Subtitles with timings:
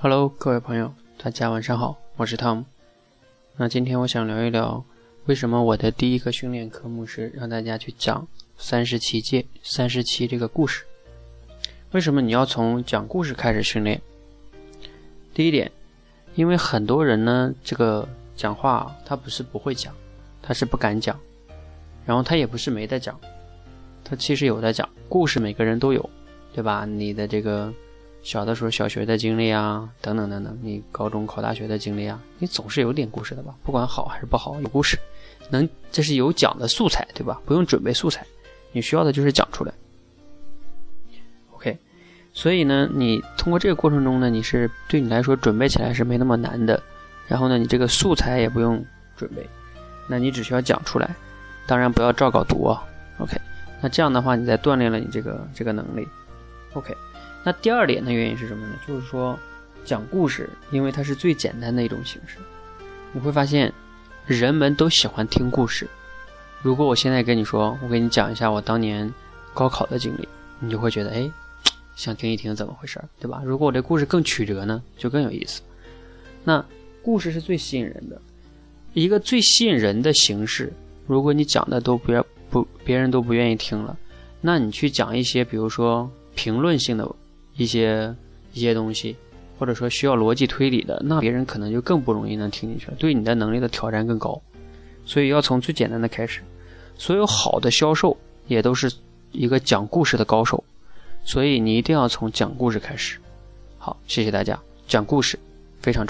[0.00, 2.64] Hello，各位朋友，大家晚上好，我是 Tom。
[3.56, 4.84] 那今天我想聊一聊，
[5.26, 8.24] 为什么我的第一个训练科目是让大家去讲
[8.56, 10.84] 三十七届、三十七这个故事？
[11.90, 14.00] 为什么你要从讲故事开始训练？
[15.34, 15.68] 第一点，
[16.36, 19.92] 因为很多人呢，这个讲话他不是不会讲，
[20.40, 21.18] 他是不敢讲，
[22.06, 23.18] 然后他也不是没得讲，
[24.04, 26.08] 他其实有在讲故事，每个人都有。
[26.54, 26.84] 对吧？
[26.84, 27.72] 你的这个
[28.22, 33.54] 小的时候小学的经历啊，等等等等，你高中考大学的经历啊，你总是有点故事的吧？
[33.64, 34.98] 不管好还是不好，有故事，
[35.50, 37.40] 能这是有讲的素材，对吧？
[37.46, 38.26] 不用准备素材，
[38.72, 39.72] 你需要的就是讲出来。
[41.52, 41.78] OK，
[42.34, 46.82] 所以呢，你通过这个过程中呢，你是对你来说准备起来是没那么难的。
[47.26, 48.84] 然后呢，你这个素材也不用
[49.16, 49.46] 准备，
[50.06, 51.14] 那你只需要讲出来，
[51.66, 52.82] 当然不要照稿读啊。
[53.18, 53.36] OK，
[53.80, 56.06] 那这样的话，你在锻炼了你这个这个能力。
[56.74, 56.94] OK，
[57.44, 58.74] 那第二点的原因是什么呢？
[58.86, 59.38] 就是说，
[59.84, 62.36] 讲故事，因为它是最简单的一种形式，
[63.12, 63.72] 你会发现，
[64.26, 65.88] 人们都喜欢听故事。
[66.60, 69.10] 如果我现在跟你说，我给你讲一下我当年
[69.54, 71.30] 高考的经历，你就会觉得，哎，
[71.96, 73.40] 想听一听怎么回事，对吧？
[73.44, 75.62] 如果我这故事更曲折呢，就更有意思。
[76.44, 76.62] 那
[77.02, 78.20] 故事是最吸引人的，
[78.92, 80.70] 一个最吸引人的形式。
[81.06, 83.96] 如果你讲的都不要不，别人都不愿意听了，
[84.40, 86.10] 那你去讲一些，比如说。
[86.34, 87.04] 评论性的
[87.58, 88.14] 一些
[88.54, 89.14] 一些东西，
[89.58, 94.40] 或者说需要逻辑推理的，那别人可能就更不容易能听进去了，对你的能力的挑战更高。
[95.04, 96.40] 所以要从最简单的开始。
[96.96, 98.92] 所有好的销售也都是
[99.32, 100.62] 一个讲故事的高手，
[101.24, 103.18] 所以你一定要从讲故事开始。
[103.78, 105.38] 好，谢谢大家，讲故事
[105.80, 106.06] 非常重要。